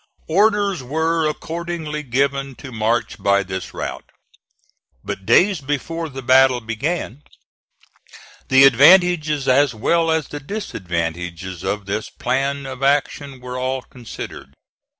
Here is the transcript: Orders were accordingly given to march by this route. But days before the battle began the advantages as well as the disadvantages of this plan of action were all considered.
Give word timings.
Orders 0.29 0.81
were 0.81 1.29
accordingly 1.29 2.01
given 2.01 2.55
to 2.55 2.71
march 2.71 3.21
by 3.21 3.43
this 3.43 3.71
route. 3.71 4.09
But 5.03 5.27
days 5.27 5.61
before 5.61 6.09
the 6.09 6.23
battle 6.23 6.59
began 6.59 7.21
the 8.47 8.63
advantages 8.63 9.47
as 9.47 9.75
well 9.75 10.09
as 10.09 10.27
the 10.29 10.39
disadvantages 10.39 11.61
of 11.63 11.85
this 11.85 12.09
plan 12.09 12.65
of 12.65 12.81
action 12.81 13.41
were 13.41 13.59
all 13.59 13.83
considered. 13.83 14.55